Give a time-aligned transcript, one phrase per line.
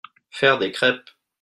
[0.31, 1.11] Faire des crèpes.